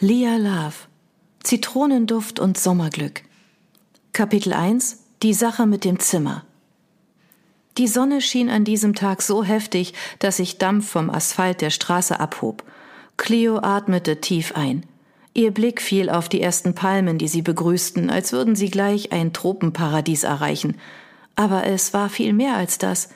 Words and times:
Lia 0.00 0.36
Love. 0.36 0.76
Zitronenduft 1.42 2.38
und 2.38 2.56
Sommerglück. 2.56 3.22
Kapitel 4.12 4.52
1. 4.52 5.02
Die 5.24 5.34
Sache 5.34 5.66
mit 5.66 5.84
dem 5.84 5.98
Zimmer. 5.98 6.44
Die 7.78 7.88
Sonne 7.88 8.20
schien 8.20 8.48
an 8.48 8.62
diesem 8.62 8.94
Tag 8.94 9.22
so 9.22 9.42
heftig, 9.42 9.94
dass 10.20 10.36
sich 10.36 10.58
Dampf 10.58 10.88
vom 10.88 11.10
Asphalt 11.10 11.62
der 11.62 11.70
Straße 11.70 12.20
abhob. 12.20 12.62
Cleo 13.16 13.58
atmete 13.58 14.20
tief 14.20 14.52
ein. 14.54 14.86
Ihr 15.34 15.50
Blick 15.50 15.82
fiel 15.82 16.10
auf 16.10 16.28
die 16.28 16.42
ersten 16.42 16.76
Palmen, 16.76 17.18
die 17.18 17.26
sie 17.26 17.42
begrüßten, 17.42 18.08
als 18.08 18.30
würden 18.30 18.54
sie 18.54 18.70
gleich 18.70 19.10
ein 19.10 19.32
Tropenparadies 19.32 20.22
erreichen. 20.22 20.76
Aber 21.34 21.66
es 21.66 21.92
war 21.92 22.08
viel 22.08 22.34
mehr 22.34 22.54
als 22.54 22.78
das. 22.78 23.08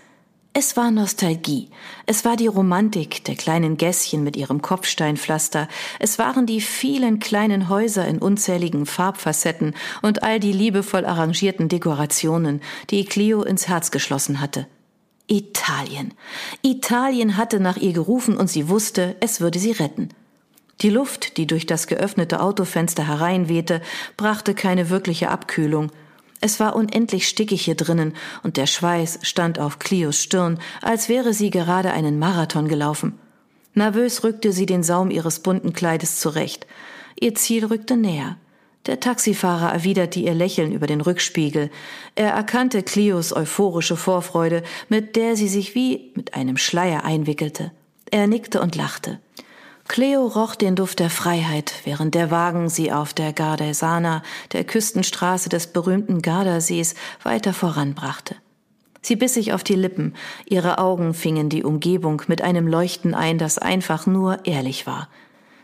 Es 0.55 0.77
war 0.77 0.91
Nostalgie. 0.91 1.71
Es 2.05 2.27
war 2.27 2.37
die 2.37 2.46
Romantik 2.46 3.25
der 3.25 3.37
kleinen 3.37 3.79
Gässchen 3.79 4.23
mit 4.23 4.37
ihrem 4.37 4.61
Kopfsteinpflaster. 4.61 5.66
Es 5.98 6.19
waren 6.19 6.45
die 6.45 6.61
vielen 6.61 7.21
kleinen 7.21 7.71
Häuser 7.71 8.07
in 8.07 8.19
unzähligen 8.19 8.84
Farbfacetten 8.84 9.74
und 10.02 10.23
all 10.23 10.41
die 10.41 10.52
liebevoll 10.52 11.07
arrangierten 11.07 11.70
Dekorationen, 11.70 12.60
die 12.91 13.07
Clio 13.07 13.43
ins 13.43 13.66
Herz 13.66 13.91
geschlossen 13.91 14.43
hatte. 14.43 14.66
Italien. 15.27 16.12
Italien 16.60 17.38
hatte 17.38 17.59
nach 17.59 17.79
ihr 17.79 17.95
gerufen 17.95 18.37
und 18.37 18.51
sie 18.51 18.69
wusste, 18.69 19.16
es 19.21 19.41
würde 19.41 19.59
sie 19.59 19.73
retten. 19.73 20.10
Die 20.82 20.91
Luft, 20.91 21.38
die 21.38 21.46
durch 21.46 21.65
das 21.65 21.87
geöffnete 21.87 22.41
Autofenster 22.41 23.07
hereinwehte, 23.07 23.80
brachte 24.19 24.52
keine 24.52 24.91
wirkliche 24.91 25.30
Abkühlung. 25.30 25.91
Es 26.45 26.59
war 26.59 26.74
unendlich 26.74 27.28
stickig 27.28 27.62
hier 27.62 27.77
drinnen 27.77 28.14
und 28.42 28.56
der 28.56 28.66
Schweiß 28.66 29.20
stand 29.23 29.60
auf 29.60 29.78
Clios 29.78 30.20
Stirn, 30.20 30.59
als 30.82 31.09
wäre 31.09 31.34
sie 31.34 31.51
gerade 31.51 31.92
einen 31.92 32.18
Marathon 32.18 32.66
gelaufen. 32.66 33.16
Nervös 33.74 34.24
rückte 34.24 34.52
sie 34.52 34.66
den 34.66 34.82
Saum 34.82 35.12
ihres 35.12 35.38
bunten 35.38 35.73
Kleides 35.73 36.18
zurecht. 36.18 36.66
Ihr 37.18 37.37
Ziel 37.37 37.66
rückte 37.66 37.96
näher. 37.96 38.38
Der 38.87 38.98
Taxifahrer 38.98 39.73
erwiderte 39.73 40.18
ihr 40.18 40.34
Lächeln 40.34 40.73
über 40.73 40.88
den 40.88 41.01
Rückspiegel. 41.01 41.70
Er 42.16 42.30
erkannte 42.32 42.82
Clios 42.82 43.32
euphorische 43.32 43.96
Vorfreude, 43.96 44.65
mit 44.88 45.15
der 45.15 45.37
sie 45.37 45.48
sich 45.48 45.76
wie 45.76 46.10
mit 46.16 46.35
einem 46.35 46.57
Schleier 46.57 47.04
einwickelte. 47.04 47.70
Er 48.10 48.26
nickte 48.26 48.60
und 48.60 48.74
lachte. 48.74 49.20
Cleo 49.88 50.27
roch 50.27 50.55
den 50.55 50.77
Duft 50.77 51.01
der 51.01 51.11
Freiheit, 51.11 51.75
während 51.85 52.15
der 52.15 52.30
Wagen 52.30 52.69
sie 52.69 52.93
auf 52.93 53.13
der 53.13 53.33
Gardesana, 53.33 54.23
der 54.52 54.65
Küstenstraße 54.65 55.49
des 55.49 55.66
berühmten 55.66 56.23
Gardasees, 56.23 56.95
weiter 57.23 57.52
voranbrachte. 57.52 58.37
Sie 59.03 59.16
biss 59.16 59.35
sich 59.35 59.53
auf 59.53 59.65
die 59.65 59.75
Lippen, 59.75 60.15
ihre 60.47 60.79
Augen 60.79 61.13
fingen 61.13 61.49
die 61.49 61.65
Umgebung 61.65 62.23
mit 62.29 62.41
einem 62.41 62.69
Leuchten 62.69 63.15
ein, 63.15 63.37
das 63.37 63.59
einfach 63.59 64.06
nur 64.06 64.47
ehrlich 64.47 64.87
war. 64.87 65.09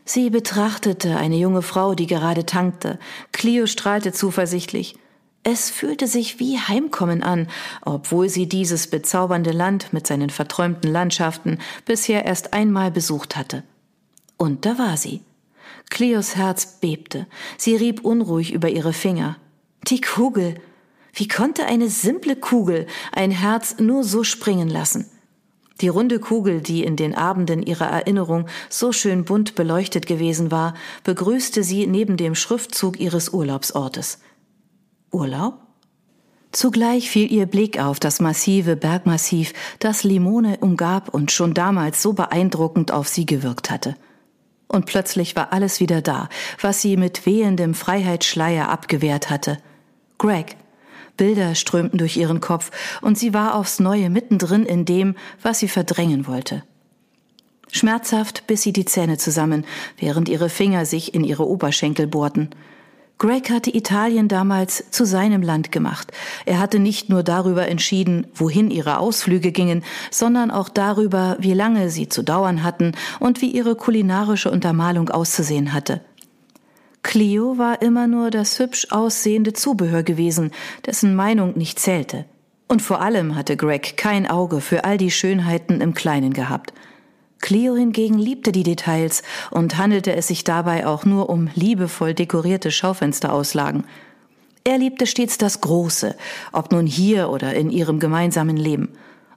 Sie 0.04 0.30
betrachtete 0.30 1.16
eine 1.16 1.36
junge 1.36 1.62
Frau, 1.62 1.94
die 1.94 2.06
gerade 2.06 2.44
tankte. 2.46 2.98
Clio 3.30 3.66
strahlte 3.66 4.12
zuversichtlich. 4.12 4.96
Es 5.44 5.70
fühlte 5.70 6.06
sich 6.06 6.40
wie 6.40 6.58
Heimkommen 6.58 7.22
an, 7.22 7.46
obwohl 7.82 8.28
sie 8.28 8.48
dieses 8.48 8.88
bezaubernde 8.88 9.52
Land 9.52 9.92
mit 9.92 10.06
seinen 10.06 10.30
verträumten 10.30 10.90
Landschaften 10.90 11.58
bisher 11.84 12.24
erst 12.24 12.54
einmal 12.54 12.90
besucht 12.90 13.36
hatte. 13.36 13.62
Und 14.38 14.64
da 14.64 14.78
war 14.78 14.96
sie. 14.96 15.20
Cleos 15.90 16.36
Herz 16.36 16.78
bebte. 16.80 17.26
Sie 17.58 17.76
rieb 17.76 18.04
unruhig 18.04 18.52
über 18.52 18.70
ihre 18.70 18.94
Finger. 18.94 19.36
Die 19.88 20.00
Kugel. 20.00 20.54
Wie 21.12 21.28
konnte 21.28 21.66
eine 21.66 21.88
simple 21.90 22.36
Kugel 22.36 22.86
ein 23.12 23.32
Herz 23.32 23.76
nur 23.78 24.04
so 24.04 24.24
springen 24.24 24.68
lassen? 24.68 25.10
Die 25.80 25.88
runde 25.88 26.18
Kugel, 26.18 26.60
die 26.60 26.84
in 26.84 26.96
den 26.96 27.14
Abenden 27.14 27.62
ihrer 27.62 27.86
Erinnerung 27.86 28.46
so 28.68 28.92
schön 28.92 29.24
bunt 29.24 29.54
beleuchtet 29.54 30.06
gewesen 30.06 30.50
war, 30.50 30.74
begrüßte 31.04 31.62
sie 31.62 31.86
neben 31.86 32.16
dem 32.16 32.34
Schriftzug 32.34 32.98
ihres 32.98 33.28
Urlaubsortes. 33.30 34.18
Urlaub? 35.10 35.58
Zugleich 36.50 37.10
fiel 37.10 37.30
ihr 37.30 37.46
Blick 37.46 37.78
auf 37.78 38.00
das 38.00 38.20
massive 38.20 38.74
Bergmassiv, 38.74 39.52
das 39.80 40.02
Limone 40.02 40.58
umgab 40.60 41.12
und 41.12 41.30
schon 41.30 41.54
damals 41.54 42.02
so 42.02 42.12
beeindruckend 42.12 42.90
auf 42.90 43.06
sie 43.08 43.26
gewirkt 43.26 43.70
hatte. 43.70 43.96
Und 44.68 44.86
plötzlich 44.86 45.34
war 45.34 45.52
alles 45.52 45.80
wieder 45.80 46.02
da, 46.02 46.28
was 46.60 46.82
sie 46.82 46.96
mit 46.96 47.24
wehendem 47.26 47.74
Freiheitsschleier 47.74 48.68
abgewehrt 48.68 49.30
hatte. 49.30 49.58
Greg. 50.18 50.56
Bilder 51.16 51.56
strömten 51.56 51.98
durch 51.98 52.16
ihren 52.16 52.40
Kopf, 52.40 52.70
und 53.00 53.18
sie 53.18 53.34
war 53.34 53.56
aufs 53.56 53.80
Neue 53.80 54.08
mittendrin 54.08 54.64
in 54.64 54.84
dem, 54.84 55.16
was 55.42 55.58
sie 55.58 55.68
verdrängen 55.68 56.28
wollte. 56.28 56.62
Schmerzhaft 57.72 58.46
biss 58.46 58.62
sie 58.62 58.72
die 58.72 58.84
Zähne 58.84 59.18
zusammen, 59.18 59.66
während 59.98 60.28
ihre 60.28 60.48
Finger 60.48 60.86
sich 60.86 61.14
in 61.14 61.24
ihre 61.24 61.46
Oberschenkel 61.46 62.06
bohrten. 62.06 62.50
Greg 63.18 63.50
hatte 63.50 63.74
Italien 63.74 64.28
damals 64.28 64.92
zu 64.92 65.04
seinem 65.04 65.42
Land 65.42 65.72
gemacht. 65.72 66.12
Er 66.46 66.60
hatte 66.60 66.78
nicht 66.78 67.08
nur 67.08 67.24
darüber 67.24 67.66
entschieden, 67.66 68.28
wohin 68.32 68.70
ihre 68.70 68.98
Ausflüge 68.98 69.50
gingen, 69.50 69.82
sondern 70.12 70.52
auch 70.52 70.68
darüber, 70.68 71.36
wie 71.40 71.52
lange 71.52 71.90
sie 71.90 72.08
zu 72.08 72.22
dauern 72.22 72.62
hatten 72.62 72.92
und 73.18 73.42
wie 73.42 73.50
ihre 73.50 73.74
kulinarische 73.74 74.52
Untermalung 74.52 75.08
auszusehen 75.10 75.72
hatte. 75.72 76.00
Clio 77.02 77.58
war 77.58 77.82
immer 77.82 78.06
nur 78.06 78.30
das 78.30 78.58
hübsch 78.60 78.88
aussehende 78.90 79.52
Zubehör 79.52 80.04
gewesen, 80.04 80.52
dessen 80.86 81.16
Meinung 81.16 81.58
nicht 81.58 81.80
zählte. 81.80 82.24
Und 82.68 82.82
vor 82.82 83.00
allem 83.00 83.34
hatte 83.34 83.56
Greg 83.56 83.96
kein 83.96 84.28
Auge 84.28 84.60
für 84.60 84.84
all 84.84 84.96
die 84.96 85.10
Schönheiten 85.10 85.80
im 85.80 85.94
Kleinen 85.94 86.34
gehabt. 86.34 86.72
Cleo 87.40 87.76
hingegen 87.76 88.18
liebte 88.18 88.52
die 88.52 88.62
Details 88.62 89.22
und 89.50 89.76
handelte 89.76 90.14
es 90.14 90.28
sich 90.28 90.44
dabei 90.44 90.86
auch 90.86 91.04
nur 91.04 91.30
um 91.30 91.50
liebevoll 91.54 92.14
dekorierte 92.14 92.70
Schaufensterauslagen. 92.70 93.84
Er 94.64 94.78
liebte 94.78 95.06
stets 95.06 95.38
das 95.38 95.60
Große, 95.60 96.16
ob 96.52 96.72
nun 96.72 96.86
hier 96.86 97.30
oder 97.30 97.54
in 97.54 97.70
ihrem 97.70 98.00
gemeinsamen 98.00 98.56
Leben. 98.56 98.90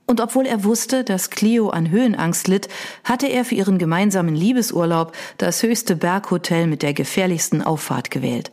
Und 0.07 0.19
obwohl 0.19 0.45
er 0.45 0.65
wusste, 0.65 1.05
dass 1.05 1.29
Clio 1.29 1.69
an 1.69 1.89
Höhenangst 1.89 2.47
litt, 2.47 2.67
hatte 3.03 3.27
er 3.27 3.45
für 3.45 3.55
ihren 3.55 3.77
gemeinsamen 3.77 4.35
Liebesurlaub 4.35 5.13
das 5.37 5.63
höchste 5.63 5.95
Berghotel 5.95 6.67
mit 6.67 6.81
der 6.81 6.93
gefährlichsten 6.93 7.61
Auffahrt 7.61 8.11
gewählt. 8.11 8.51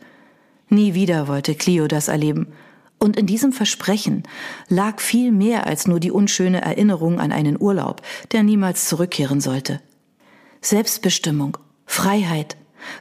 Nie 0.69 0.93
wieder 0.93 1.27
wollte 1.27 1.55
Clio 1.55 1.87
das 1.87 2.07
erleben. 2.07 2.53
Und 2.99 3.17
in 3.17 3.25
diesem 3.25 3.53
Versprechen 3.53 4.23
lag 4.67 4.99
viel 4.99 5.31
mehr 5.31 5.65
als 5.65 5.87
nur 5.87 6.01
die 6.01 6.11
unschöne 6.11 6.61
Erinnerung 6.61 7.19
an 7.19 7.31
einen 7.31 7.59
Urlaub, 7.59 8.01
der 8.33 8.43
niemals 8.43 8.89
zurückkehren 8.89 9.39
sollte. 9.39 9.81
Selbstbestimmung, 10.61 11.57
Freiheit. 11.85 12.57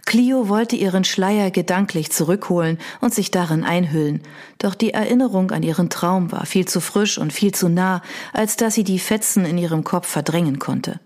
Clio 0.07 0.49
wollte 0.49 0.77
ihren 0.77 1.05
Schleier 1.05 1.51
gedanklich 1.51 2.11
zurückholen 2.11 2.79
und 3.01 3.13
sich 3.13 3.31
darin 3.31 3.65
einhüllen, 3.65 4.23
doch 4.59 4.75
die 4.75 4.93
Erinnerung 4.93 5.51
an 5.51 5.63
ihren 5.63 5.91
Traum 5.91 6.31
war 6.31 6.47
viel 6.47 6.67
zu 6.67 6.81
frisch 6.81 7.19
und 7.19 7.33
viel 7.33 7.53
zu 7.53 7.69
nah, 7.69 8.03
als 8.33 8.57
dass 8.57 8.75
sie 8.75 8.85
die 8.85 8.99
Fetzen 8.99 9.45
in 9.45 9.59
ihrem 9.59 9.85
Kopf 9.85 10.09
verdrängen 10.09 10.59
konnte. 10.59 11.01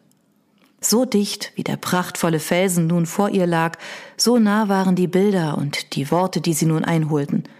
So 0.80 1.04
dicht, 1.04 1.52
wie 1.54 1.64
der 1.64 1.76
prachtvolle 1.76 2.40
Felsen 2.40 2.88
nun 2.88 3.06
vor 3.06 3.30
ihr 3.30 3.46
lag, 3.46 3.78
so 4.16 4.38
nah 4.38 4.68
waren 4.68 4.96
die 4.96 5.06
Bilder 5.06 5.56
und 5.56 5.94
die 5.94 6.10
Worte, 6.10 6.40
die 6.42 6.54
sie 6.54 6.66
nun 6.66 6.84
einholten– 6.84 7.44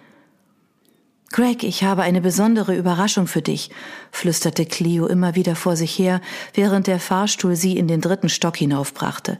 Greg, 1.32 1.64
ich 1.64 1.82
habe 1.82 2.02
eine 2.02 2.20
besondere 2.20 2.76
Überraschung 2.76 3.26
für 3.26 3.40
dich, 3.40 3.70
flüsterte 4.10 4.66
Clio 4.66 5.06
immer 5.06 5.34
wieder 5.34 5.56
vor 5.56 5.76
sich 5.76 5.98
her, 5.98 6.20
während 6.52 6.86
der 6.86 7.00
Fahrstuhl 7.00 7.56
sie 7.56 7.78
in 7.78 7.88
den 7.88 8.02
dritten 8.02 8.28
Stock 8.28 8.56
hinaufbrachte. 8.58 9.38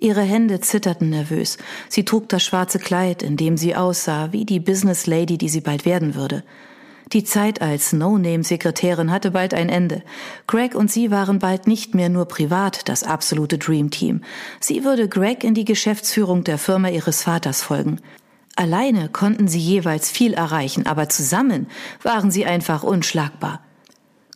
Ihre 0.00 0.22
Hände 0.22 0.60
zitterten 0.60 1.08
nervös. 1.08 1.56
Sie 1.88 2.04
trug 2.04 2.28
das 2.30 2.42
schwarze 2.42 2.80
Kleid, 2.80 3.22
in 3.22 3.36
dem 3.36 3.56
sie 3.56 3.76
aussah 3.76 4.32
wie 4.32 4.44
die 4.44 4.58
Business 4.58 5.06
Lady, 5.06 5.38
die 5.38 5.48
sie 5.48 5.60
bald 5.60 5.84
werden 5.84 6.16
würde. 6.16 6.42
Die 7.12 7.22
Zeit 7.22 7.60
als 7.60 7.92
No-Name-Sekretärin 7.92 9.12
hatte 9.12 9.30
bald 9.30 9.54
ein 9.54 9.68
Ende. 9.68 10.02
Greg 10.46 10.74
und 10.74 10.90
sie 10.90 11.10
waren 11.10 11.38
bald 11.38 11.66
nicht 11.66 11.94
mehr 11.94 12.08
nur 12.08 12.26
privat 12.26 12.88
das 12.88 13.02
absolute 13.02 13.58
Dream 13.58 13.90
Team. 13.90 14.22
Sie 14.58 14.84
würde 14.84 15.08
Greg 15.08 15.44
in 15.44 15.54
die 15.54 15.64
Geschäftsführung 15.64 16.44
der 16.44 16.58
Firma 16.58 16.88
ihres 16.88 17.22
Vaters 17.22 17.62
folgen. 17.62 18.00
Alleine 18.56 19.08
konnten 19.08 19.48
sie 19.48 19.58
jeweils 19.58 20.10
viel 20.10 20.34
erreichen, 20.34 20.86
aber 20.86 21.08
zusammen 21.08 21.66
waren 22.02 22.30
sie 22.30 22.44
einfach 22.44 22.82
unschlagbar. 22.82 23.60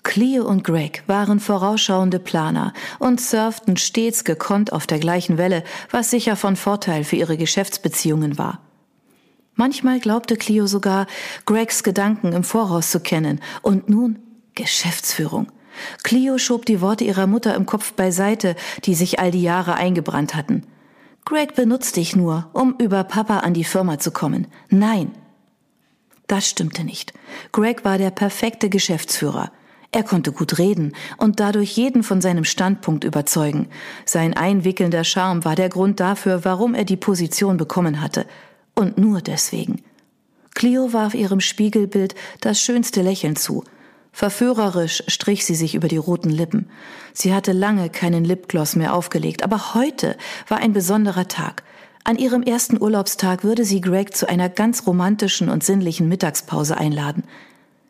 Cleo 0.03 0.45
und 0.45 0.65
Greg 0.65 1.03
waren 1.07 1.41
vorausschauende 1.41 2.19
Planer 2.19 2.73
und 2.99 3.21
surften 3.21 3.77
stets 3.77 4.25
gekonnt 4.25 4.73
auf 4.73 4.87
der 4.87 4.99
gleichen 4.99 5.39
Welle, 5.39 5.65
was 5.91 6.11
sicher 6.11 6.37
von 6.37 6.57
Vorteil 6.57 7.05
für 7.05 7.17
ihre 7.17 7.39
Geschäftsbeziehungen 7.39 8.37
war. 8.39 8.61
Manchmal 9.55 10.01
glaubte 10.01 10.37
Cleo 10.37 10.67
sogar, 10.67 11.07
Gregs 11.47 11.83
Gedanken 11.83 12.33
im 12.33 12.45
Voraus 12.45 12.91
zu 12.91 13.01
kennen. 13.01 13.41
Und 13.63 13.89
nun 13.89 14.19
Geschäftsführung. 14.55 15.51
Cleo 16.03 16.39
schob 16.39 16.67
die 16.67 16.81
Worte 16.81 17.05
ihrer 17.05 17.27
Mutter 17.27 17.55
im 17.55 17.67
Kopf 17.67 17.93
beiseite, 17.95 18.57
die 18.85 18.95
sich 18.95 19.19
all 19.19 19.31
die 19.31 19.43
Jahre 19.43 19.75
eingebrannt 19.75 20.35
hatten. 20.35 20.67
Greg 21.25 21.55
benutzt 21.55 21.97
dich 21.97 22.15
nur, 22.15 22.51
um 22.53 22.75
über 22.79 23.03
Papa 23.05 23.39
an 23.39 23.55
die 23.55 23.65
Firma 23.65 23.99
zu 23.99 24.11
kommen. 24.11 24.47
Nein. 24.69 25.13
Das 26.27 26.49
stimmte 26.49 26.85
nicht. 26.85 27.15
Greg 27.53 27.85
war 27.85 27.99
der 27.99 28.11
perfekte 28.11 28.69
Geschäftsführer. 28.69 29.51
Er 29.91 30.03
konnte 30.03 30.33
gut 30.33 30.59
reden 30.59 30.93
und 31.19 31.41
dadurch 31.41 31.77
jeden 31.77 32.03
von 32.03 32.21
seinem 32.21 32.45
Standpunkt 32.45 33.05
überzeugen. 33.05 33.69
Sein 34.05 34.35
einwickelnder 34.35 35.05
Charme 35.05 35.45
war 35.45 35.55
der 35.55 35.69
Grund 35.69 36.01
dafür, 36.01 36.45
warum 36.45 36.75
er 36.75 36.85
die 36.85 36.97
Position 36.97 37.57
bekommen 37.57 38.01
hatte. 38.01 38.27
Und 38.75 38.99
nur 38.99 39.21
deswegen. 39.21 39.83
Clio 40.55 40.93
warf 40.93 41.15
ihrem 41.15 41.41
Spiegelbild 41.41 42.15
das 42.41 42.61
schönste 42.61 43.03
Lächeln 43.03 43.37
zu. 43.37 43.65
Verführerisch 44.15 45.03
strich 45.09 45.45
sie 45.45 45.57
sich 45.57 45.75
über 45.75 45.89
die 45.89 45.97
roten 45.97 46.31
Lippen. 46.31 46.71
Sie 47.13 47.35
hatte 47.35 47.51
lange 47.51 47.91
keinen 47.91 48.25
Lipgloss 48.25 48.77
mehr 48.77 48.95
aufgelegt, 48.95 49.43
aber 49.43 49.75
heute 49.75 50.17
war 50.47 50.59
ein 50.59 50.73
besonderer 50.73 51.27
Tag. 51.27 51.65
An 52.05 52.17
ihrem 52.17 52.45
ersten 52.45 52.81
Urlaubstag 52.81 53.43
würde 53.43 53.65
sie 53.65 53.81
Greg 53.81 54.17
zu 54.17 54.29
einer 54.29 54.49
ganz 54.49 54.87
romantischen 54.87 55.49
und 55.49 55.65
sinnlichen 55.65 56.09
Mittagspause 56.09 56.77
einladen. 56.77 57.25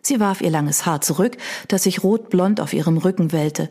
Sie 0.01 0.19
warf 0.19 0.41
ihr 0.41 0.49
langes 0.49 0.87
Haar 0.87 1.03
zurück, 1.03 1.37
das 1.69 1.83
sich 1.83 2.03
rotblond 2.03 2.59
auf 2.59 2.73
ihrem 2.73 2.97
Rücken 2.97 3.33
wellte. 3.33 3.69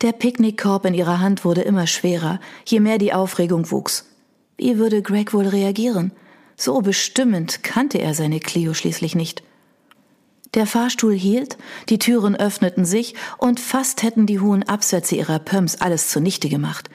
Der 0.00 0.10
Picknickkorb 0.10 0.84
in 0.86 0.94
ihrer 0.94 1.20
Hand 1.20 1.44
wurde 1.44 1.62
immer 1.62 1.86
schwerer, 1.86 2.40
je 2.66 2.80
mehr 2.80 2.98
die 2.98 3.12
Aufregung 3.12 3.70
wuchs. 3.70 4.10
Wie 4.56 4.76
würde 4.76 5.02
Greg 5.02 5.32
wohl 5.32 5.46
reagieren? 5.46 6.10
So 6.56 6.80
bestimmend 6.80 7.62
kannte 7.62 7.98
er 7.98 8.12
seine 8.14 8.40
Clio 8.40 8.74
schließlich 8.74 9.14
nicht. 9.14 9.44
Der 10.54 10.66
Fahrstuhl 10.66 11.14
hielt, 11.14 11.58
die 11.88 11.98
Türen 11.98 12.36
öffneten 12.36 12.84
sich 12.84 13.14
und 13.38 13.58
fast 13.58 14.04
hätten 14.04 14.26
die 14.26 14.38
hohen 14.38 14.62
Absätze 14.62 15.16
ihrer 15.16 15.40
Pumps 15.40 15.76
alles 15.76 16.08
zunichte 16.08 16.48
gemacht. 16.48 16.88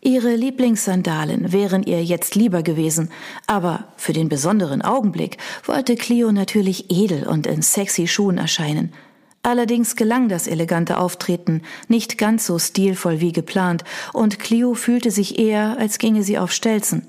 Ihre 0.00 0.34
Lieblingssandalen 0.34 1.52
wären 1.52 1.82
ihr 1.82 2.02
jetzt 2.02 2.34
lieber 2.34 2.62
gewesen, 2.62 3.10
aber 3.46 3.92
für 3.96 4.12
den 4.12 4.28
besonderen 4.28 4.82
Augenblick 4.82 5.36
wollte 5.64 5.94
Clio 5.94 6.32
natürlich 6.32 6.90
edel 6.90 7.28
und 7.28 7.46
in 7.46 7.62
sexy 7.62 8.08
Schuhen 8.08 8.38
erscheinen. 8.38 8.92
Allerdings 9.44 9.94
gelang 9.94 10.28
das 10.28 10.46
elegante 10.46 10.98
Auftreten 10.98 11.62
nicht 11.88 12.16
ganz 12.16 12.46
so 12.46 12.58
stilvoll 12.58 13.20
wie 13.20 13.32
geplant, 13.32 13.84
und 14.12 14.38
Clio 14.38 14.74
fühlte 14.74 15.10
sich 15.10 15.38
eher, 15.38 15.76
als 15.78 15.98
ginge 15.98 16.22
sie 16.22 16.38
auf 16.38 16.50
Stelzen. 16.50 17.06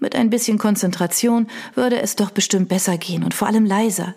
Mit 0.00 0.16
ein 0.16 0.30
bisschen 0.30 0.58
Konzentration 0.58 1.46
würde 1.74 2.00
es 2.00 2.16
doch 2.16 2.30
bestimmt 2.30 2.68
besser 2.68 2.96
gehen 2.96 3.22
und 3.22 3.34
vor 3.34 3.48
allem 3.48 3.66
leiser. 3.66 4.14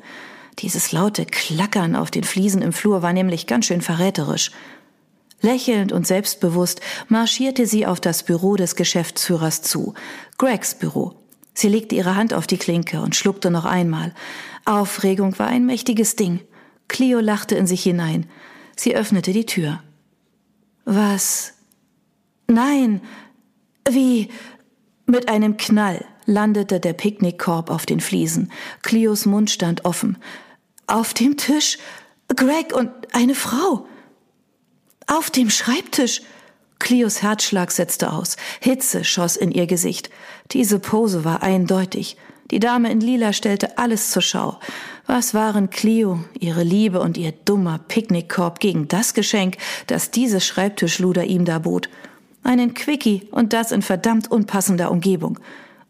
Dieses 0.60 0.92
laute 0.92 1.26
Klackern 1.26 1.96
auf 1.96 2.12
den 2.12 2.24
Fliesen 2.24 2.62
im 2.62 2.72
Flur 2.72 3.02
war 3.02 3.14
nämlich 3.14 3.48
ganz 3.48 3.66
schön 3.66 3.82
verräterisch. 3.82 4.52
Lächelnd 5.42 5.92
und 5.92 6.08
selbstbewusst 6.08 6.82
marschierte 7.10 7.68
sie 7.68 7.86
auf 7.86 8.00
das 8.00 8.24
Büro 8.24 8.56
des 8.56 8.76
Geschäftsführers 8.76 9.62
zu, 9.62 9.94
Gregs 10.38 10.76
Büro. 10.76 11.16
Sie 11.54 11.68
legte 11.68 11.96
ihre 11.96 12.16
Hand 12.16 12.34
auf 12.34 12.48
die 12.48 12.58
Klinke 12.58 13.02
und 13.02 13.16
schluckte 13.16 13.52
noch 13.52 13.66
einmal. 13.66 14.14
Aufregung 14.66 15.38
war 15.40 15.48
ein 15.48 15.66
mächtiges 15.66 16.16
Ding. 16.16 16.42
Clio 16.88 17.20
lachte 17.20 17.56
in 17.56 17.68
sich 17.68 17.84
hinein. 17.84 18.28
Sie 18.76 18.96
öffnete 18.96 19.34
die 19.34 19.46
Tür. 19.46 19.82
Was? 20.86 21.54
Nein. 22.48 23.02
Wie? 23.90 24.30
Mit 25.06 25.30
einem 25.30 25.58
Knall 25.58 26.06
landete 26.26 26.80
der 26.80 26.94
Picknickkorb 26.94 27.70
auf 27.70 27.86
den 27.86 28.00
Fliesen. 28.00 28.52
Clios 28.82 29.26
Mund 29.26 29.50
stand 29.50 29.86
offen. 29.86 30.18
Auf 30.88 31.14
dem 31.14 31.38
Tisch 31.38 31.78
Greg 32.34 32.74
und 32.74 32.90
eine 33.14 33.36
Frau. 33.36 33.86
Auf 35.08 35.30
dem 35.30 35.50
Schreibtisch. 35.50 36.22
Clios 36.80 37.22
Herzschlag 37.22 37.72
setzte 37.72 38.12
aus. 38.12 38.36
Hitze 38.60 39.04
schoss 39.04 39.36
in 39.36 39.52
ihr 39.52 39.68
Gesicht. 39.68 40.10
Diese 40.52 40.80
Pose 40.80 41.24
war 41.24 41.44
eindeutig. 41.44 42.18
Die 42.52 42.60
Dame 42.60 42.92
in 42.92 43.02
Lila 43.02 43.34
stellte 43.34 43.78
alles 43.78 44.12
zur 44.12 44.22
Schau. 44.22 44.60
Was 45.08 45.34
waren 45.34 45.70
Clio, 45.70 46.24
ihre 46.40 46.64
Liebe 46.64 47.00
und 47.00 47.18
ihr 47.18 47.32
dummer 47.32 47.80
Picknickkorb 47.80 48.60
gegen 48.60 48.88
das 48.88 49.14
Geschenk, 49.14 49.58
das 49.88 50.12
dieses 50.12 50.46
Schreibtischluder 50.46 51.24
ihm 51.26 51.46
da 51.46 51.60
bot? 51.60 51.90
Einen 52.44 52.74
Quickie 52.74 53.28
und 53.32 53.54
das 53.54 53.72
in 53.72 53.82
verdammt 53.82 54.30
unpassender 54.30 54.92
Umgebung. 54.92 55.40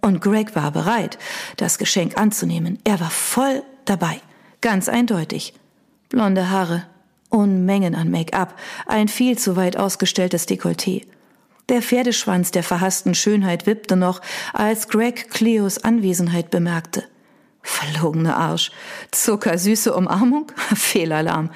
Und 0.05 0.21
Greg 0.21 0.55
war 0.55 0.69
bereit, 0.69 1.17
das 1.57 1.79
Geschenk 1.79 2.15
anzunehmen. 2.15 2.77
Er 2.83 2.99
war 2.99 3.09
voll 3.09 3.63
dabei. 3.85 4.21
Ganz 4.61 4.87
eindeutig. 4.87 5.55
Blonde 6.09 6.51
Haare, 6.51 6.85
Unmengen 7.29 7.95
an 7.95 8.11
Make-up, 8.11 8.53
ein 8.85 9.07
viel 9.07 9.35
zu 9.35 9.55
weit 9.55 9.77
ausgestelltes 9.77 10.47
Dekolleté. 10.47 11.07
Der 11.69 11.81
Pferdeschwanz 11.81 12.51
der 12.51 12.61
verhassten 12.61 13.15
Schönheit 13.15 13.65
wippte 13.65 13.95
noch, 13.95 14.21
als 14.53 14.89
Greg 14.89 15.31
Cleos 15.31 15.79
Anwesenheit 15.79 16.51
bemerkte. 16.51 17.03
Verlogene 17.63 18.35
Arsch. 18.35 18.71
Zuckersüße 19.09 19.91
Umarmung? 19.91 20.51
Fehlalarm. 20.75 21.49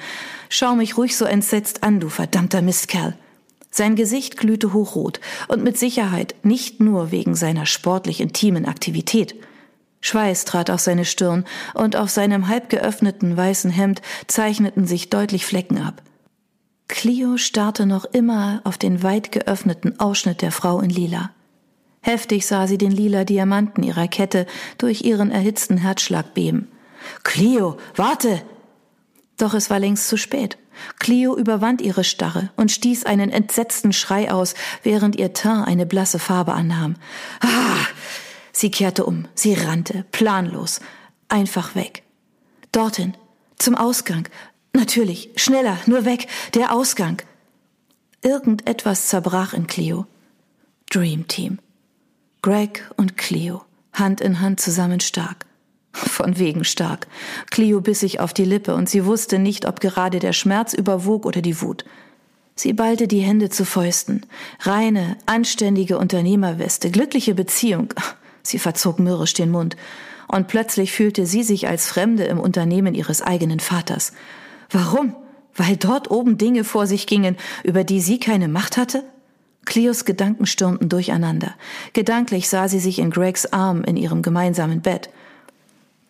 Schau 0.48 0.74
mich 0.74 0.96
ruhig 0.96 1.16
so 1.16 1.24
entsetzt 1.24 1.84
an, 1.84 2.00
du 2.00 2.08
verdammter 2.08 2.62
Mistkerl. 2.62 3.14
Sein 3.70 3.94
Gesicht 3.94 4.36
glühte 4.36 4.72
hochrot 4.72 5.20
und 5.48 5.62
mit 5.62 5.78
Sicherheit 5.78 6.34
nicht 6.42 6.80
nur 6.80 7.12
wegen 7.12 7.34
seiner 7.34 7.66
sportlich 7.66 8.20
intimen 8.20 8.66
Aktivität. 8.66 9.36
Schweiß 10.00 10.44
trat 10.44 10.70
auf 10.70 10.80
seine 10.80 11.04
Stirn 11.04 11.44
und 11.74 11.94
auf 11.94 12.10
seinem 12.10 12.48
halb 12.48 12.68
geöffneten 12.68 13.36
weißen 13.36 13.70
Hemd 13.70 14.02
zeichneten 14.26 14.86
sich 14.86 15.10
deutlich 15.10 15.46
Flecken 15.46 15.78
ab. 15.78 16.02
Clio 16.88 17.36
starrte 17.36 17.86
noch 17.86 18.04
immer 18.06 18.60
auf 18.64 18.76
den 18.76 19.02
weit 19.02 19.30
geöffneten 19.30 20.00
Ausschnitt 20.00 20.42
der 20.42 20.50
Frau 20.50 20.80
in 20.80 20.90
Lila. 20.90 21.30
Heftig 22.02 22.46
sah 22.46 22.66
sie 22.66 22.78
den 22.78 22.90
lila 22.90 23.24
Diamanten 23.24 23.84
ihrer 23.84 24.08
Kette 24.08 24.46
durch 24.78 25.02
ihren 25.02 25.30
erhitzten 25.30 25.76
Herzschlag 25.76 26.34
beben. 26.34 26.68
Clio, 27.22 27.76
warte! 27.94 28.42
Doch 29.36 29.54
es 29.54 29.70
war 29.70 29.78
längst 29.78 30.08
zu 30.08 30.16
spät. 30.16 30.58
Clio 30.98 31.36
überwand 31.36 31.80
ihre 31.80 32.04
Starre 32.04 32.50
und 32.56 32.70
stieß 32.70 33.04
einen 33.04 33.30
entsetzten 33.30 33.92
Schrei 33.92 34.30
aus, 34.32 34.54
während 34.82 35.16
ihr 35.16 35.32
Teint 35.32 35.66
eine 35.66 35.86
blasse 35.86 36.18
Farbe 36.18 36.52
annahm. 36.52 36.96
Ah! 37.40 37.86
Sie 38.52 38.70
kehrte 38.70 39.04
um, 39.04 39.26
sie 39.34 39.54
rannte, 39.54 40.04
planlos, 40.12 40.80
einfach 41.28 41.74
weg. 41.74 42.02
Dorthin, 42.72 43.16
zum 43.58 43.74
Ausgang. 43.74 44.28
Natürlich, 44.72 45.30
schneller, 45.36 45.78
nur 45.86 46.04
weg, 46.04 46.28
der 46.54 46.72
Ausgang. 46.72 47.22
Irgendetwas 48.22 49.08
zerbrach 49.08 49.52
in 49.54 49.66
Clio. 49.66 50.06
Dream 50.90 51.26
Team. 51.26 51.58
Greg 52.42 52.90
und 52.96 53.16
Clio, 53.16 53.62
Hand 53.92 54.20
in 54.20 54.40
Hand 54.40 54.60
zusammen 54.60 55.00
stark. 55.00 55.46
Von 56.06 56.38
wegen 56.38 56.64
stark. 56.64 57.06
Clio 57.50 57.80
biss 57.80 58.00
sich 58.00 58.20
auf 58.20 58.32
die 58.32 58.44
Lippe 58.44 58.74
und 58.74 58.88
sie 58.88 59.04
wusste 59.04 59.38
nicht, 59.38 59.66
ob 59.66 59.80
gerade 59.80 60.18
der 60.18 60.32
Schmerz 60.32 60.72
überwog 60.72 61.26
oder 61.26 61.42
die 61.42 61.60
Wut. 61.60 61.84
Sie 62.54 62.72
ballte 62.72 63.08
die 63.08 63.20
Hände 63.20 63.48
zu 63.48 63.64
Fäusten. 63.64 64.26
Reine, 64.60 65.16
anständige 65.26 65.98
Unternehmerweste, 65.98 66.90
glückliche 66.90 67.34
Beziehung. 67.34 67.94
Sie 68.42 68.58
verzog 68.58 68.98
mürrisch 68.98 69.34
den 69.34 69.50
Mund. 69.50 69.76
Und 70.26 70.48
plötzlich 70.48 70.92
fühlte 70.92 71.26
sie 71.26 71.42
sich 71.42 71.68
als 71.68 71.88
Fremde 71.88 72.24
im 72.24 72.40
Unternehmen 72.40 72.94
ihres 72.94 73.20
eigenen 73.20 73.60
Vaters. 73.60 74.12
Warum? 74.70 75.14
Weil 75.54 75.76
dort 75.76 76.10
oben 76.10 76.38
Dinge 76.38 76.64
vor 76.64 76.86
sich 76.86 77.06
gingen, 77.06 77.36
über 77.64 77.84
die 77.84 78.00
sie 78.00 78.18
keine 78.18 78.48
Macht 78.48 78.76
hatte? 78.76 79.04
Cleos 79.66 80.04
Gedanken 80.04 80.46
stürmten 80.46 80.88
durcheinander. 80.88 81.54
Gedanklich 81.92 82.48
sah 82.48 82.68
sie 82.68 82.78
sich 82.78 82.98
in 82.98 83.10
Gregs 83.10 83.46
Arm 83.52 83.84
in 83.84 83.96
ihrem 83.96 84.22
gemeinsamen 84.22 84.80
Bett. 84.80 85.10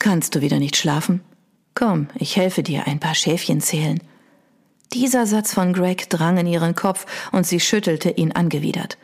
Kannst 0.01 0.35
du 0.35 0.41
wieder 0.41 0.59
nicht 0.59 0.77
schlafen? 0.77 1.21
Komm, 1.75 2.09
ich 2.15 2.37
helfe 2.37 2.63
dir 2.63 2.87
ein 2.87 3.01
paar 3.01 3.15
Schäfchen 3.15 3.61
zählen. 3.61 4.01
Dieser 4.95 5.27
Satz 5.27 5.53
von 5.53 5.75
Greg 5.75 6.09
drang 6.09 6.39
in 6.39 6.47
ihren 6.47 6.75
Kopf 6.75 7.05
und 7.33 7.47
sie 7.47 7.61
schüttelte 7.61 8.09
ihn 8.11 8.33
angewidert. 8.33 8.97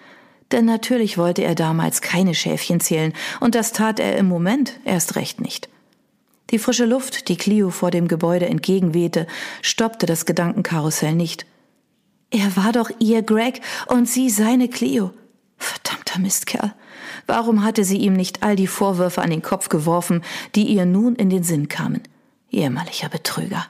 Denn 0.52 0.64
natürlich 0.64 1.18
wollte 1.18 1.44
er 1.44 1.54
damals 1.54 2.00
keine 2.00 2.34
Schäfchen 2.34 2.80
zählen, 2.80 3.12
und 3.40 3.54
das 3.54 3.72
tat 3.72 4.00
er 4.00 4.16
im 4.16 4.26
Moment 4.26 4.80
erst 4.84 5.16
recht 5.16 5.40
nicht. 5.40 5.68
Die 6.50 6.58
frische 6.58 6.86
Luft, 6.86 7.28
die 7.28 7.36
Clio 7.36 7.68
vor 7.70 7.90
dem 7.90 8.08
Gebäude 8.08 8.46
entgegenwehte, 8.46 9.26
stoppte 9.60 10.06
das 10.06 10.24
Gedankenkarussell 10.24 11.14
nicht. 11.14 11.44
Er 12.30 12.56
war 12.56 12.72
doch 12.72 12.90
ihr 13.00 13.22
Greg 13.22 13.60
und 13.86 14.08
sie 14.08 14.30
seine 14.30 14.68
Cleo. 14.68 15.12
Verdammter 15.58 16.20
Mistkerl. 16.20 16.72
Warum 17.26 17.64
hatte 17.64 17.84
sie 17.84 17.98
ihm 17.98 18.12
nicht 18.12 18.42
all 18.42 18.56
die 18.56 18.66
Vorwürfe 18.66 19.22
an 19.22 19.30
den 19.30 19.42
Kopf 19.42 19.68
geworfen, 19.68 20.22
die 20.54 20.64
ihr 20.64 20.86
nun 20.86 21.16
in 21.16 21.30
den 21.30 21.42
Sinn 21.42 21.68
kamen? 21.68 22.02
Jämmerlicher 22.50 23.08
Betrüger. 23.08 23.66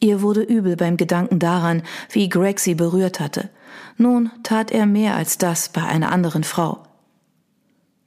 Ihr 0.00 0.22
wurde 0.22 0.42
übel 0.42 0.76
beim 0.76 0.96
Gedanken 0.96 1.38
daran, 1.38 1.82
wie 2.10 2.28
Greg 2.28 2.58
sie 2.58 2.74
berührt 2.74 3.20
hatte. 3.20 3.50
Nun 3.96 4.30
tat 4.42 4.70
er 4.70 4.86
mehr 4.86 5.14
als 5.14 5.38
das 5.38 5.68
bei 5.68 5.82
einer 5.84 6.10
anderen 6.10 6.44
Frau. 6.44 6.82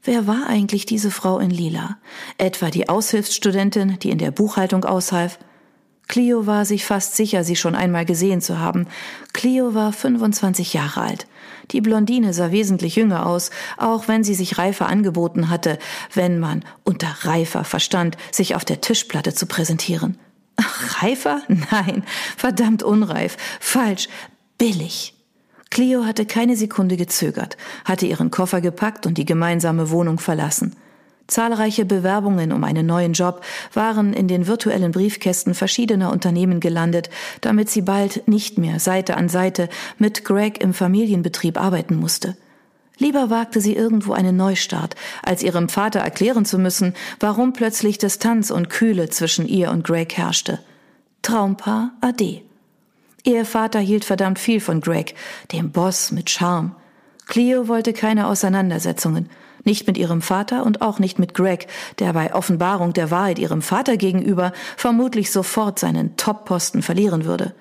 Wer 0.04 0.28
war 0.28 0.48
eigentlich 0.48 0.86
diese 0.86 1.10
Frau 1.10 1.40
in 1.40 1.50
Lila? 1.50 1.98
Etwa 2.38 2.70
die 2.70 2.90
Aushilfsstudentin, 2.90 3.98
die 4.00 4.10
in 4.10 4.18
der 4.18 4.32
Buchhaltung 4.32 4.84
aushalf? 4.84 5.40
Clio 6.08 6.46
war 6.46 6.66
sich 6.66 6.86
fast 6.86 7.16
sicher, 7.16 7.44
sie 7.44 7.56
schon 7.56 7.76
einmal 7.76 8.06
gesehen 8.06 8.42
zu 8.42 8.60
haben. 8.60 8.88
Clio 9.34 9.74
war 9.74 9.92
25 9.92 10.74
Jahre 10.74 11.02
alt. 11.02 11.28
Die 11.72 11.82
Blondine 11.82 12.34
sah 12.34 12.52
wesentlich 12.52 12.96
jünger 12.96 13.26
aus, 13.26 13.50
auch 13.78 14.08
wenn 14.08 14.24
sie 14.24 14.36
sich 14.36 14.58
reifer 14.58 14.88
angeboten 14.88 15.50
hatte, 15.50 15.80
wenn 16.14 16.40
man 16.40 16.64
unter 16.84 17.08
reifer 17.22 17.64
verstand, 17.64 18.18
sich 18.32 18.56
auf 18.56 18.66
der 18.66 18.82
Tischplatte 18.82 19.34
zu 19.34 19.48
präsentieren. 19.48 20.20
Ach, 20.58 21.04
reifer? 21.04 21.42
Nein, 21.48 22.04
verdammt 22.38 22.84
unreif. 22.84 23.38
Falsch. 23.60 24.08
Billig. 24.58 25.14
Cleo 25.70 26.06
hatte 26.06 26.26
keine 26.26 26.56
Sekunde 26.56 26.96
gezögert, 26.96 27.58
hatte 27.84 28.06
ihren 28.06 28.32
Koffer 28.32 28.62
gepackt 28.62 29.06
und 29.06 29.18
die 29.18 29.26
gemeinsame 29.26 29.90
Wohnung 29.90 30.20
verlassen. 30.20 30.76
Zahlreiche 31.28 31.86
Bewerbungen 31.86 32.52
um 32.52 32.64
einen 32.64 32.86
neuen 32.86 33.14
Job 33.14 33.42
waren 33.74 34.14
in 34.14 34.28
den 34.28 34.46
virtuellen 34.46 34.92
Briefkästen 34.92 35.56
verschiedener 35.56 36.12
Unternehmen 36.12 36.60
gelandet, 36.60 37.10
damit 37.42 37.70
sie 37.70 37.82
bald 37.82 38.28
nicht 38.28 38.58
mehr 38.58 38.80
Seite 38.80 39.18
an 39.18 39.28
Seite 39.28 39.70
mit 39.98 40.24
Greg 40.24 40.62
im 40.62 40.74
Familienbetrieb 40.74 41.60
arbeiten 41.60 41.96
musste. 41.96 42.38
Lieber 42.98 43.30
wagte 43.30 43.60
sie 43.60 43.76
irgendwo 43.76 44.14
einen 44.14 44.38
Neustart, 44.38 44.96
als 45.22 45.44
ihrem 45.44 45.68
Vater 45.68 46.00
erklären 46.00 46.46
zu 46.46 46.58
müssen, 46.58 46.94
warum 47.20 47.54
plötzlich 47.54 47.98
Distanz 47.98 48.52
und 48.52 48.70
Kühle 48.70 49.10
zwischen 49.10 49.48
ihr 49.48 49.72
und 49.72 49.84
Greg 49.84 50.16
herrschte. 50.16 50.60
Traumpaar 51.22 51.92
Ade. 52.02 52.42
Ihr 53.24 53.46
Vater 53.46 53.80
hielt 53.80 54.06
verdammt 54.06 54.38
viel 54.38 54.60
von 54.62 54.80
Greg, 54.80 55.16
dem 55.52 55.72
Boss 55.72 56.12
mit 56.12 56.30
Charme. 56.30 56.76
Cleo 57.26 57.68
wollte 57.68 57.94
keine 57.94 58.28
Auseinandersetzungen, 58.28 59.30
nicht 59.64 59.88
mit 59.88 59.98
ihrem 59.98 60.22
Vater 60.22 60.66
und 60.66 60.82
auch 60.82 61.00
nicht 61.00 61.20
mit 61.20 61.34
Greg, 61.34 61.68
der 62.00 62.14
bei 62.14 62.34
Offenbarung 62.34 62.94
der 62.94 63.12
Wahrheit 63.12 63.40
ihrem 63.40 63.62
Vater 63.62 63.98
gegenüber 63.98 64.54
vermutlich 64.78 65.32
sofort 65.32 65.80
seinen 65.80 66.18
Top-Posten 66.18 66.82
verlieren 66.82 67.26
würde. 67.26 67.54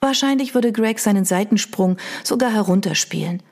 Wahrscheinlich 0.00 0.54
würde 0.54 0.72
Greg 0.72 0.98
seinen 0.98 1.24
Seitensprung 1.24 1.96
sogar 2.24 2.52
herunterspielen. 2.52 3.42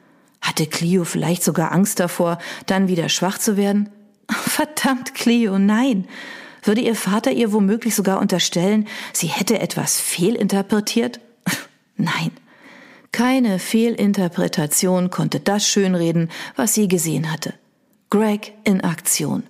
Hatte 0.40 0.66
Clio 0.66 1.04
vielleicht 1.04 1.42
sogar 1.42 1.72
Angst 1.72 2.00
davor, 2.00 2.38
dann 2.66 2.88
wieder 2.88 3.08
schwach 3.08 3.38
zu 3.38 3.56
werden? 3.56 3.88
Verdammt, 4.28 5.14
Clio, 5.14 5.58
nein. 5.58 6.06
Würde 6.62 6.80
ihr 6.80 6.94
Vater 6.94 7.32
ihr 7.32 7.52
womöglich 7.52 7.94
sogar 7.94 8.20
unterstellen, 8.20 8.88
sie 9.12 9.26
hätte 9.26 9.58
etwas 9.58 10.00
fehlinterpretiert? 10.00 11.20
Nein. 11.96 12.30
Keine 13.14 13.60
Fehlinterpretation 13.60 15.08
konnte 15.08 15.38
das 15.38 15.68
schönreden, 15.68 16.32
was 16.56 16.74
sie 16.74 16.88
gesehen 16.88 17.30
hatte. 17.30 17.54
Greg 18.10 18.54
in 18.64 18.80
Aktion. 18.80 19.44